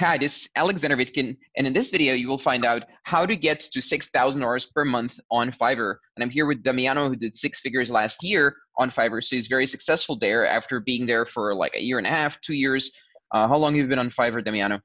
[0.00, 3.36] Hi, this is Alexander Vitkin, and in this video, you will find out how to
[3.36, 5.96] get to $6,000 per month on Fiverr.
[6.16, 9.46] And I'm here with Damiano, who did six figures last year on Fiverr, so he's
[9.46, 12.90] very successful there after being there for like a year and a half, two years.
[13.34, 14.80] Uh, how long have you been on Fiverr, Damiano?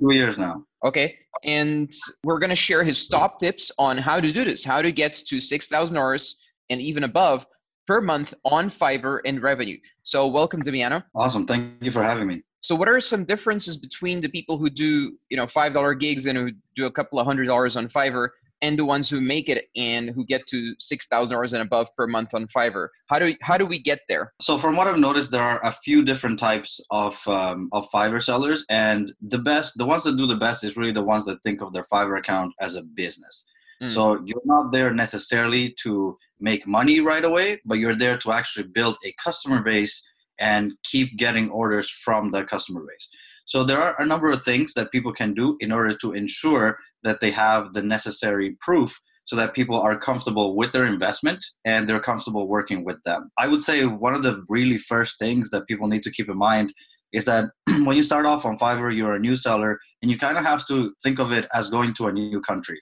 [0.00, 0.64] Two years now.
[0.86, 1.92] Okay, and
[2.24, 5.12] we're going to share his top tips on how to do this, how to get
[5.12, 6.34] to $6,000
[6.70, 7.46] and even above
[7.86, 9.76] per month on Fiverr and revenue.
[10.02, 11.02] So welcome, Damiano.
[11.14, 11.46] Awesome.
[11.46, 12.42] Thank you for having me.
[12.62, 16.26] So what are some differences between the people who do, you know, five dollar gigs
[16.26, 18.28] and who do a couple of hundred dollars on Fiverr
[18.62, 21.88] and the ones who make it and who get to six thousand dollars and above
[21.96, 22.88] per month on Fiverr?
[23.08, 24.34] How do we, how do we get there?
[24.42, 28.22] So from what I've noticed, there are a few different types of um, of Fiverr
[28.22, 31.42] sellers, and the best, the ones that do the best, is really the ones that
[31.42, 33.46] think of their Fiverr account as a business.
[33.82, 33.90] Mm.
[33.90, 38.68] So you're not there necessarily to make money right away, but you're there to actually
[38.68, 40.06] build a customer base
[40.40, 43.08] and keep getting orders from the customer base.
[43.46, 46.76] So there are a number of things that people can do in order to ensure
[47.02, 51.88] that they have the necessary proof so that people are comfortable with their investment and
[51.88, 53.30] they're comfortable working with them.
[53.38, 56.38] I would say one of the really first things that people need to keep in
[56.38, 56.72] mind
[57.12, 57.46] is that
[57.84, 60.66] when you start off on Fiverr, you're a new seller and you kind of have
[60.68, 62.80] to think of it as going to a new country.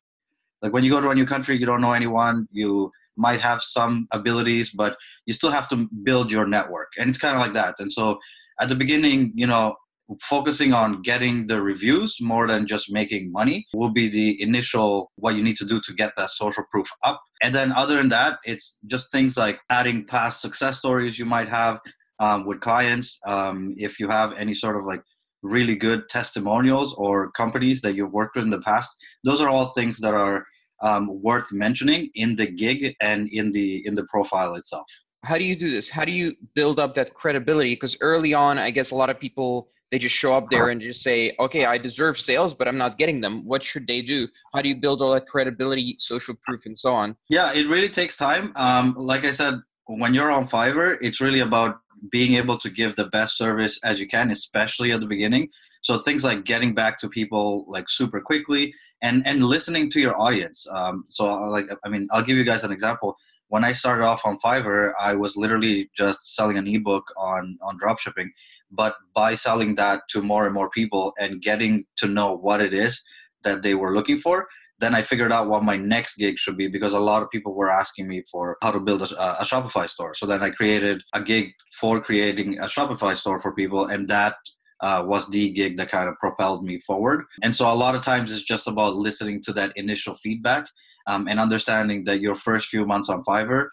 [0.63, 3.63] Like when you go to a new country, you don't know anyone, you might have
[3.63, 6.89] some abilities, but you still have to build your network.
[6.99, 7.75] And it's kind of like that.
[7.79, 8.19] And so
[8.61, 9.77] at the beginning, you know,
[10.23, 15.35] focusing on getting the reviews more than just making money will be the initial what
[15.35, 18.39] you need to do to get that social proof up and then other than that
[18.45, 21.79] it's just things like adding past success stories you might have
[22.21, 25.03] um, with clients um, if you have any sort of like
[25.43, 28.91] really good testimonials or companies that you've worked with in the past
[29.25, 30.43] those are all things that are
[30.81, 34.87] um, worth mentioning in the gig and in the in the profile itself.
[35.25, 35.91] How do you do this?
[35.91, 37.75] How do you build up that credibility?
[37.75, 40.81] Because early on i guess a lot of people they just show up there and
[40.81, 43.45] just say okay i deserve sales but i'm not getting them.
[43.45, 44.29] What should they do?
[44.55, 47.17] How do you build all that credibility social proof and so on?
[47.29, 48.53] Yeah it really takes time.
[48.57, 49.55] Um, like i said
[49.87, 51.81] when you're on fiverr it's really about
[52.13, 55.49] being able to give the best service as you can especially at the beginning
[55.83, 58.73] so things like getting back to people like super quickly
[59.03, 60.67] and and listening to your audience.
[60.73, 63.17] Um, so like I mean, I'll give you guys an example.
[63.49, 67.79] When I started off on Fiverr, I was literally just selling an ebook on on
[67.79, 68.29] dropshipping,
[68.71, 72.75] but by selling that to more and more people and getting to know what it
[72.75, 73.03] is
[73.45, 74.47] that they were looking for,
[74.81, 77.55] then I figured out what my next gig should be because a lot of people
[77.55, 80.15] were asking me for how to build a, a, Shopify store.
[80.15, 84.37] So then I created a gig for creating a Shopify store for people, and that
[84.81, 87.25] uh, was the gig that kind of propelled me forward.
[87.43, 90.67] And so a lot of times it's just about listening to that initial feedback
[91.07, 93.69] um, and understanding that your first few months on Fiverr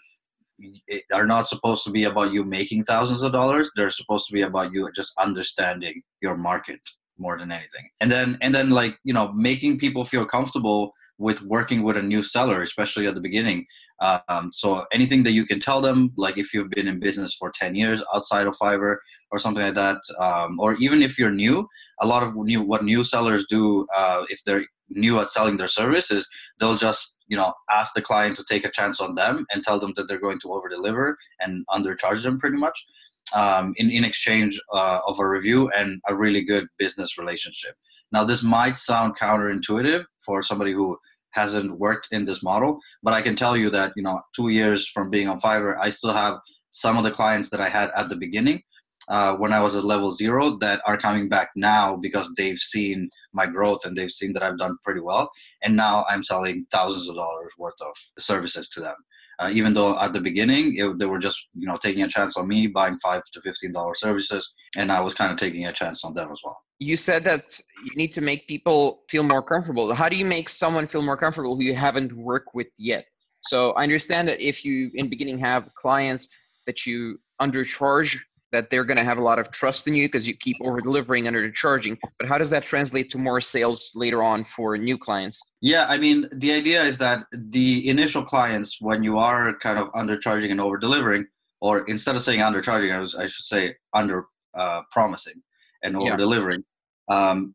[1.14, 3.72] are not supposed to be about you making thousands of dollars.
[3.76, 6.80] They're supposed to be about you just understanding your market
[7.18, 7.90] more than anything.
[8.00, 12.02] And then and then like you know making people feel comfortable with working with a
[12.02, 13.66] new seller, especially at the beginning.
[14.02, 17.52] Um, so anything that you can tell them, like if you've been in business for
[17.52, 18.98] 10 years outside of Fiverr
[19.31, 21.68] or something like that, um, or even if you're new,
[22.02, 25.68] a lot of new what new sellers do uh, if they're new at selling their
[25.68, 26.28] services,
[26.59, 29.80] they'll just you know ask the client to take a chance on them and tell
[29.80, 32.86] them that they're going to over deliver and undercharge them pretty much.
[33.34, 37.74] Um, in, in exchange uh, of a review and a really good business relationship.
[38.12, 40.98] Now, this might sound counterintuitive for somebody who
[41.32, 44.88] hasn't worked in this model, but I can tell you that, you know, two years
[44.88, 46.38] from being on Fiverr, I still have
[46.72, 48.62] some of the clients that I had at the beginning
[49.08, 53.10] uh, when I was at level zero that are coming back now because they've seen
[53.34, 55.30] my growth and they've seen that I've done pretty well.
[55.64, 58.96] And now I'm selling thousands of dollars worth of services to them.
[59.38, 62.38] Uh, even though at the beginning it, they were just you know taking a chance
[62.38, 65.74] on me buying five to fifteen dollar services and i was kind of taking a
[65.74, 69.41] chance on them as well you said that you need to make people feel more
[69.41, 69.94] comfortable.
[69.94, 73.06] How do you make someone feel more comfortable who you haven't worked with yet?
[73.47, 76.30] So i understand that if you in beginning have clients
[76.66, 78.18] that you undercharge
[78.52, 80.80] that they're going to have a lot of trust in you because you keep over
[80.80, 84.98] delivering under charging but how does that translate to more sales later on for new
[84.98, 85.42] clients?
[85.62, 89.92] Yeah i mean the idea is that the initial clients when you are kind of
[89.94, 91.25] undercharging and over delivering
[91.62, 94.25] or instead of saying undercharging i, was, I should say under
[94.57, 95.42] uh, promising
[95.86, 96.64] and over delivering
[97.10, 97.32] yeah.
[97.32, 97.54] um,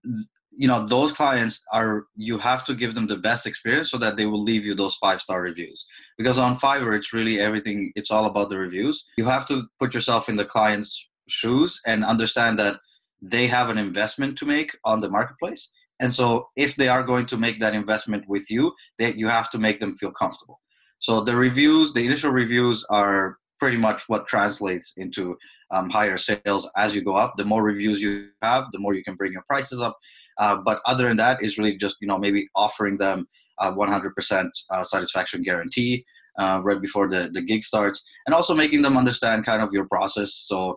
[0.52, 4.16] you know those clients are you have to give them the best experience so that
[4.16, 5.86] they will leave you those five star reviews.
[6.18, 9.04] Because on fiverr it's really everything it's all about the reviews.
[9.16, 12.78] You have to put yourself in the client's shoes and understand that
[13.22, 15.72] they have an investment to make on the marketplace.
[16.00, 19.50] And so if they are going to make that investment with you that you have
[19.50, 20.60] to make them feel comfortable.
[20.98, 25.36] So the reviews the initial reviews are pretty much what translates into
[25.70, 27.34] um, higher sales as you go up.
[27.36, 29.96] The more reviews you have, the more you can bring your prices up.
[30.38, 33.28] Uh, but other than that, is really just you know maybe offering them
[33.60, 36.04] a 100% uh, satisfaction guarantee
[36.38, 39.86] uh, right before the the gig starts, and also making them understand kind of your
[39.86, 40.34] process.
[40.34, 40.76] So.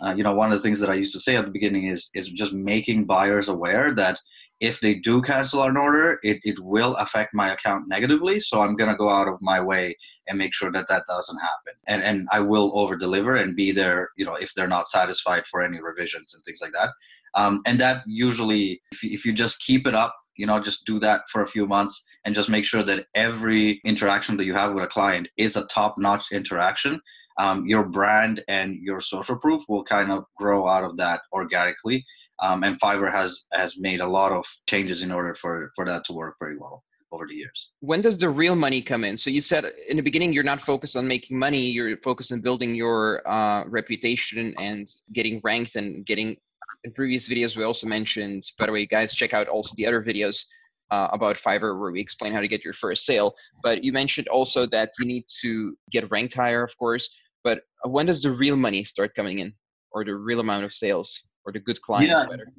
[0.00, 1.86] Uh, you know, one of the things that I used to say at the beginning
[1.86, 4.20] is is just making buyers aware that
[4.60, 8.38] if they do cancel an order, it, it will affect my account negatively.
[8.38, 9.96] So I'm going to go out of my way
[10.28, 11.72] and make sure that that doesn't happen.
[11.86, 15.46] And, and I will over deliver and be there, you know, if they're not satisfied
[15.46, 16.90] for any revisions and things like that.
[17.34, 20.84] Um, and that usually, if you, if you just keep it up, you know, just
[20.84, 24.54] do that for a few months and just make sure that every interaction that you
[24.54, 27.00] have with a client is a top notch interaction.
[27.42, 32.04] Um, your brand and your social proof will kind of grow out of that organically
[32.40, 36.04] um, and Fiverr has has made a lot of changes in order for for that
[36.06, 36.82] to work very well
[37.12, 37.70] over the years.
[37.80, 39.16] When does the real money come in?
[39.16, 42.40] So you said in the beginning you're not focused on making money; you're focused on
[42.40, 46.36] building your uh, reputation and getting ranked and getting.
[46.84, 48.44] In previous videos, we also mentioned.
[48.58, 50.44] By the way, guys, check out also the other videos
[50.90, 53.34] uh, about Fiverr where we explain how to get your first sale.
[53.62, 57.10] But you mentioned also that you need to get ranked higher, of course.
[57.42, 59.52] But when does the real money start coming in,
[59.92, 61.22] or the real amount of sales?
[61.44, 62.26] or the good clients yeah.
[62.28, 62.52] better?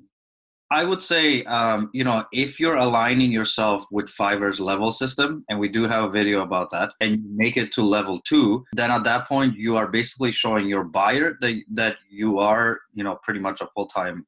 [0.74, 5.60] I would say, um, you know, if you're aligning yourself with Fiverr's level system, and
[5.60, 8.90] we do have a video about that, and you make it to level two, then
[8.90, 13.16] at that point you are basically showing your buyer that that you are, you know,
[13.22, 14.26] pretty much a full time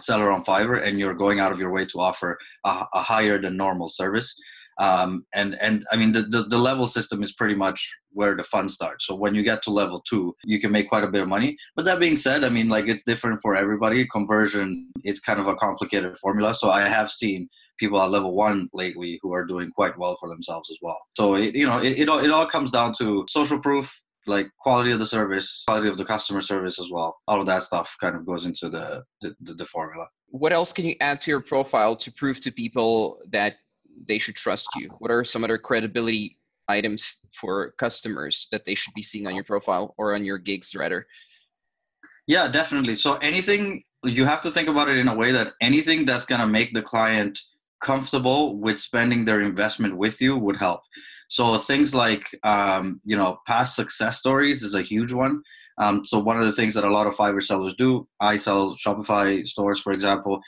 [0.00, 3.40] seller on Fiverr, and you're going out of your way to offer a, a higher
[3.40, 4.36] than normal service
[4.78, 8.44] um, and and I mean the, the, the level system is pretty much where the
[8.44, 9.06] fun starts.
[9.06, 11.56] So when you get to level two, you can make quite a bit of money.
[11.76, 14.06] But that being said, I mean like it's different for everybody.
[14.06, 16.54] Conversion is kind of a complicated formula.
[16.54, 17.48] So I have seen
[17.78, 21.00] people at level one lately who are doing quite well for themselves as well.
[21.16, 23.92] So it, you know it, it all, it all comes down to social proof,
[24.26, 27.16] like quality of the service, quality of the customer service as well.
[27.28, 30.06] All of that stuff kind of goes into the, the, the formula.
[30.28, 33.54] What else can you add to your profile to prove to people that
[34.06, 34.88] they should trust you?
[34.98, 36.38] What are some other credibility
[36.68, 40.74] items for customers that they should be seeing on your profile or on your gigs
[40.74, 41.06] rather?
[42.26, 42.94] Yeah, definitely.
[42.94, 46.40] So anything you have to think about it in a way that anything that's going
[46.40, 47.40] to make the client
[47.82, 50.80] comfortable with spending their investment with you would help.
[51.28, 55.42] So things like um, you know past success stories is a huge one.
[55.78, 58.76] Um, so one of the things that a lot of Fiverr sellers do, I sell
[58.76, 60.40] Shopify stores, for example.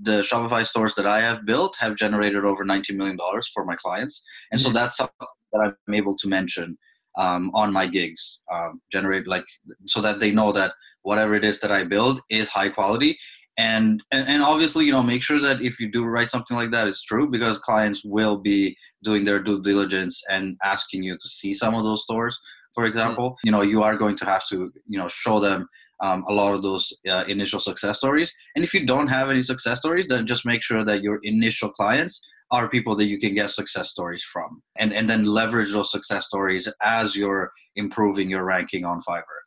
[0.00, 3.18] The Shopify stores that I have built have generated over $90 million
[3.54, 4.24] for my clients.
[4.50, 4.74] And so mm-hmm.
[4.74, 6.76] that's something that I'm able to mention
[7.18, 9.44] um, on my gigs, um, generate like,
[9.86, 13.18] so that they know that whatever it is that I build is high quality.
[13.58, 16.70] And, and, and obviously, you know, make sure that if you do write something like
[16.70, 21.28] that, it's true because clients will be doing their due diligence and asking you to
[21.28, 22.40] see some of those stores
[22.74, 25.68] for example, you know, you are going to have to, you know, show them
[26.00, 28.32] um, a lot of those uh, initial success stories.
[28.56, 31.68] And if you don't have any success stories, then just make sure that your initial
[31.68, 35.90] clients are people that you can get success stories from, and and then leverage those
[35.90, 39.41] success stories as you're improving your ranking on Fiverr.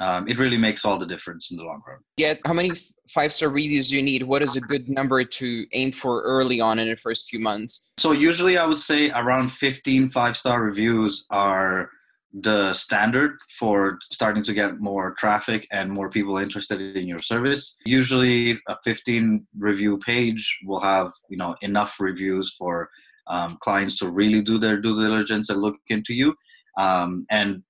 [0.00, 1.98] Um, it really makes all the difference in the long run.
[2.16, 2.70] Yeah, how many
[3.08, 4.22] five star reviews do you need?
[4.22, 7.90] What is a good number to aim for early on in the first few months?
[7.98, 11.90] So usually I would say around 15 five star reviews are
[12.32, 17.74] the standard for starting to get more traffic and more people interested in your service
[17.86, 22.90] usually a 15 review page will have you know enough reviews for
[23.28, 26.34] um, clients to really do their due diligence and look into you
[26.78, 27.62] um, and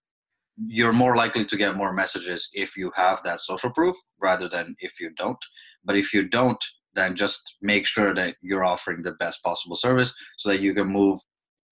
[0.66, 4.74] you're more likely to get more messages if you have that social proof rather than
[4.80, 5.38] if you don't
[5.84, 6.62] but if you don't
[6.94, 10.88] then just make sure that you're offering the best possible service so that you can
[10.88, 11.20] move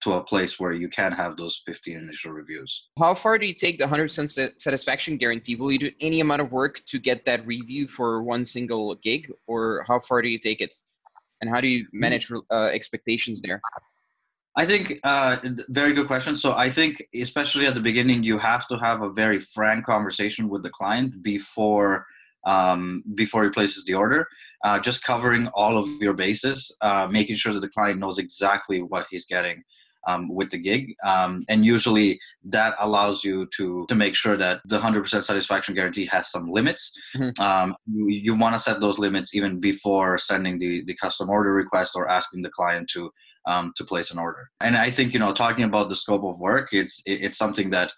[0.01, 2.87] to a place where you can have those 15 initial reviews.
[2.99, 5.55] How far do you take the 100% satisfaction guarantee?
[5.55, 9.31] Will you do any amount of work to get that review for one single gig,
[9.47, 10.75] or how far do you take it?
[11.41, 13.61] And how do you manage uh, expectations there?
[14.57, 15.37] I think uh,
[15.69, 16.35] very good question.
[16.35, 20.49] So I think especially at the beginning, you have to have a very frank conversation
[20.49, 22.07] with the client before
[22.43, 24.27] um, before he places the order.
[24.63, 28.81] Uh, just covering all of your bases, uh, making sure that the client knows exactly
[28.81, 29.63] what he's getting
[30.07, 30.95] um, with the gig.
[31.03, 36.05] Um, and usually that allows you to to make sure that the 100% satisfaction guarantee
[36.05, 36.91] has some limits.
[37.15, 37.41] Mm-hmm.
[37.41, 41.53] Um, you, you want to set those limits even before sending the, the custom order
[41.53, 43.11] request or asking the client to
[43.45, 44.49] um, to place an order.
[44.59, 47.91] And I think you know talking about the scope of work, it's it's something that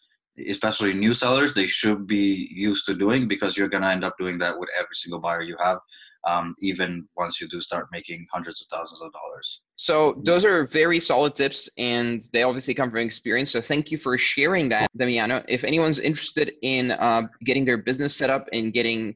[0.48, 4.16] especially new sellers they should be used to doing because you're going to end up
[4.18, 5.80] doing that with every single buyer you have
[6.28, 9.62] um, even once you do start making hundreds of thousands of dollars.
[9.76, 13.52] So those are very solid tips, and they obviously come from experience.
[13.52, 15.44] So thank you for sharing that, Damiano.
[15.48, 19.16] If anyone's interested in uh, getting their business set up and getting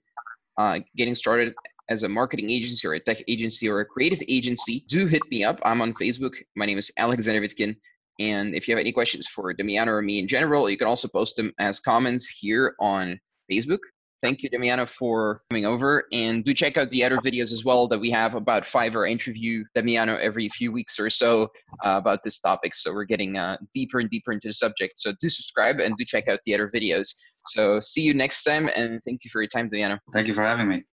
[0.58, 1.54] uh, getting started
[1.90, 5.44] as a marketing agency or a tech agency or a creative agency, do hit me
[5.44, 5.60] up.
[5.64, 6.34] I'm on Facebook.
[6.56, 7.76] My name is Alexander Vitkin.
[8.20, 11.08] And if you have any questions for Damiano or me in general, you can also
[11.08, 13.20] post them as comments here on
[13.52, 13.80] Facebook.
[14.24, 16.06] Thank you, Damiano, for coming over.
[16.14, 19.66] And do check out the other videos as well that we have about Fiverr interview
[19.76, 21.50] Damiano every few weeks or so
[21.86, 22.74] uh, about this topic.
[22.74, 24.94] So we're getting uh, deeper and deeper into the subject.
[24.98, 27.10] So do subscribe and do check out the other videos.
[27.50, 28.70] So see you next time.
[28.78, 30.00] And thank you for your time, Damiano.
[30.14, 30.82] Thank you for having me.